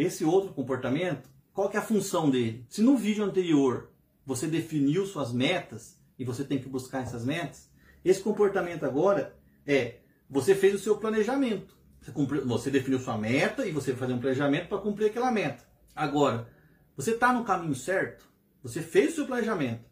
esse 0.00 0.24
outro 0.24 0.52
comportamento, 0.52 1.28
qual 1.52 1.68
que 1.68 1.76
é 1.76 1.80
a 1.80 1.84
função 1.84 2.30
dele? 2.30 2.64
Se 2.68 2.82
no 2.82 2.96
vídeo 2.96 3.24
anterior 3.24 3.90
você 4.24 4.46
definiu 4.46 5.06
suas 5.06 5.32
metas 5.32 5.98
e 6.18 6.24
você 6.24 6.44
tem 6.44 6.58
que 6.58 6.68
buscar 6.68 7.02
essas 7.02 7.24
metas, 7.24 7.70
esse 8.04 8.20
comportamento 8.20 8.84
agora 8.84 9.36
é 9.66 9.98
você 10.28 10.54
fez 10.54 10.74
o 10.74 10.78
seu 10.78 10.96
planejamento. 10.96 11.76
Você, 12.00 12.12
cumpriu, 12.12 12.46
você 12.46 12.70
definiu 12.70 12.98
sua 12.98 13.18
meta 13.18 13.66
e 13.66 13.72
você 13.72 13.92
vai 13.92 14.00
fazer 14.00 14.12
um 14.14 14.20
planejamento 14.20 14.68
para 14.68 14.78
cumprir 14.78 15.06
aquela 15.06 15.30
meta. 15.30 15.64
Agora, 15.94 16.48
você 16.96 17.10
está 17.10 17.32
no 17.32 17.44
caminho 17.44 17.74
certo? 17.74 18.26
Você 18.62 18.80
fez 18.80 19.12
o 19.12 19.14
seu 19.16 19.26
planejamento. 19.26 19.84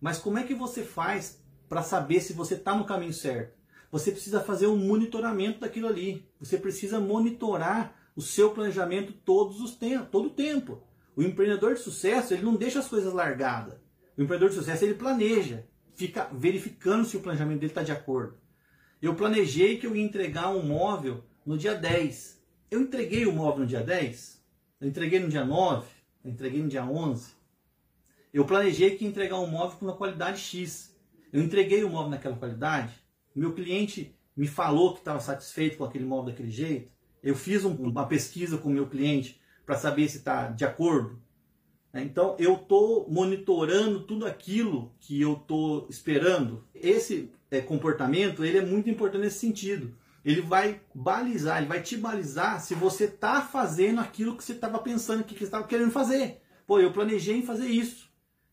Mas 0.00 0.18
como 0.18 0.38
é 0.38 0.42
que 0.42 0.54
você 0.54 0.82
faz 0.82 1.42
para 1.68 1.82
saber 1.82 2.20
se 2.20 2.32
você 2.32 2.54
está 2.54 2.74
no 2.74 2.84
caminho 2.84 3.14
certo? 3.14 3.56
Você 3.90 4.10
precisa 4.10 4.40
fazer 4.40 4.66
um 4.66 4.76
monitoramento 4.76 5.60
daquilo 5.60 5.88
ali. 5.88 6.28
Você 6.40 6.58
precisa 6.58 7.00
monitorar 7.00 7.94
o 8.16 8.22
seu 8.22 8.50
planejamento 8.50 9.12
todos 9.12 9.60
os 9.60 9.74
tempos, 9.74 10.08
todo 10.10 10.26
o 10.26 10.30
tempo. 10.30 10.82
O 11.16 11.22
empreendedor 11.22 11.74
de 11.74 11.80
sucesso, 11.80 12.34
ele 12.34 12.42
não 12.42 12.56
deixa 12.56 12.80
as 12.80 12.88
coisas 12.88 13.12
largadas. 13.12 13.74
O 14.16 14.22
empreendedor 14.22 14.50
de 14.50 14.56
sucesso, 14.56 14.84
ele 14.84 14.94
planeja, 14.94 15.66
fica 15.94 16.28
verificando 16.32 17.04
se 17.04 17.16
o 17.16 17.20
planejamento 17.20 17.60
dele 17.60 17.70
está 17.70 17.82
de 17.82 17.92
acordo. 17.92 18.36
Eu 19.00 19.14
planejei 19.14 19.78
que 19.78 19.86
eu 19.86 19.94
ia 19.94 20.02
entregar 20.02 20.50
um 20.50 20.64
móvel 20.64 21.24
no 21.44 21.58
dia 21.58 21.74
10. 21.74 22.42
Eu 22.70 22.80
entreguei 22.80 23.26
o 23.26 23.32
móvel 23.32 23.60
no 23.60 23.66
dia 23.66 23.82
10? 23.82 24.42
Eu 24.80 24.88
entreguei 24.88 25.20
no 25.20 25.28
dia 25.28 25.44
9? 25.44 25.86
Eu 26.24 26.30
entreguei 26.30 26.62
no 26.62 26.68
dia 26.68 26.84
11? 26.84 27.32
Eu 28.32 28.44
planejei 28.44 28.96
que 28.96 29.04
ia 29.04 29.10
entregar 29.10 29.38
um 29.38 29.46
móvel 29.46 29.78
com 29.78 29.84
uma 29.84 29.96
qualidade 29.96 30.40
X. 30.40 30.96
Eu 31.32 31.42
entreguei 31.42 31.84
o 31.84 31.90
móvel 31.90 32.10
naquela 32.10 32.36
qualidade? 32.36 32.94
Meu 33.34 33.52
cliente 33.52 34.16
me 34.36 34.48
falou 34.48 34.94
que 34.94 35.00
estava 35.00 35.20
satisfeito 35.20 35.76
com 35.76 35.84
aquele 35.84 36.04
móvel 36.04 36.32
daquele 36.32 36.50
jeito? 36.50 36.90
Eu 37.24 37.34
fiz 37.34 37.64
um, 37.64 37.74
uma 37.74 38.06
pesquisa 38.06 38.58
com 38.58 38.68
o 38.68 38.72
meu 38.72 38.86
cliente 38.86 39.40
para 39.64 39.78
saber 39.78 40.06
se 40.08 40.18
está 40.18 40.48
de 40.48 40.62
acordo? 40.62 41.18
Então 41.94 42.36
eu 42.38 42.54
estou 42.54 43.08
monitorando 43.08 44.00
tudo 44.00 44.26
aquilo 44.26 44.92
que 45.00 45.20
eu 45.22 45.32
estou 45.32 45.86
esperando. 45.88 46.64
Esse 46.74 47.32
é, 47.50 47.62
comportamento 47.62 48.44
ele 48.44 48.58
é 48.58 48.64
muito 48.64 48.90
importante 48.90 49.22
nesse 49.22 49.38
sentido. 49.38 49.96
Ele 50.22 50.42
vai 50.42 50.80
balizar, 50.94 51.58
ele 51.58 51.66
vai 51.66 51.82
te 51.82 51.96
balizar 51.96 52.60
se 52.60 52.74
você 52.74 53.04
está 53.04 53.40
fazendo 53.40 54.00
aquilo 54.00 54.36
que 54.36 54.44
você 54.44 54.52
estava 54.52 54.78
pensando 54.78 55.24
que 55.24 55.36
você 55.36 55.44
estava 55.44 55.66
querendo 55.66 55.90
fazer. 55.90 56.42
Pô, 56.66 56.78
eu 56.78 56.92
planejei 56.92 57.36
em 57.36 57.42
fazer 57.42 57.66
isso. 57.66 58.03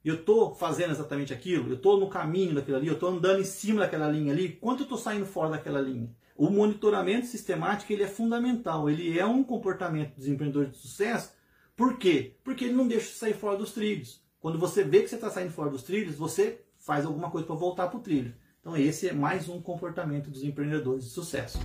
Eu 0.03 0.15
estou 0.15 0.55
fazendo 0.55 0.91
exatamente 0.91 1.31
aquilo, 1.31 1.69
eu 1.69 1.75
estou 1.75 1.99
no 1.99 2.09
caminho 2.09 2.55
daquilo 2.55 2.77
ali, 2.77 2.87
eu 2.87 2.95
estou 2.95 3.09
andando 3.09 3.39
em 3.39 3.45
cima 3.45 3.81
daquela 3.81 4.09
linha 4.09 4.33
ali, 4.33 4.49
quanto 4.49 4.79
eu 4.79 4.83
estou 4.85 4.97
saindo 4.97 5.27
fora 5.27 5.51
daquela 5.51 5.79
linha? 5.79 6.09
O 6.35 6.49
monitoramento 6.49 7.27
sistemático 7.27 7.93
ele 7.93 8.01
é 8.01 8.07
fundamental, 8.07 8.89
ele 8.89 9.19
é 9.19 9.25
um 9.25 9.43
comportamento 9.43 10.15
dos 10.15 10.27
empreendedores 10.27 10.71
de 10.71 10.77
sucesso. 10.79 11.33
Por 11.75 11.97
quê? 11.97 12.35
Porque 12.43 12.65
ele 12.65 12.73
não 12.73 12.87
deixa 12.87 13.07
você 13.07 13.13
sair 13.13 13.33
fora 13.33 13.57
dos 13.57 13.73
trilhos. 13.73 14.23
Quando 14.39 14.57
você 14.57 14.83
vê 14.83 15.01
que 15.03 15.07
você 15.07 15.15
está 15.15 15.29
saindo 15.29 15.51
fora 15.51 15.69
dos 15.69 15.83
trilhos, 15.83 16.15
você 16.15 16.61
faz 16.79 17.05
alguma 17.05 17.29
coisa 17.29 17.45
para 17.45 17.55
voltar 17.55 17.87
para 17.87 17.99
o 17.99 18.01
trilho. 18.01 18.33
Então 18.59 18.75
esse 18.75 19.07
é 19.07 19.13
mais 19.13 19.47
um 19.47 19.61
comportamento 19.61 20.31
dos 20.31 20.43
empreendedores 20.43 21.03
de 21.03 21.11
sucesso. 21.11 21.59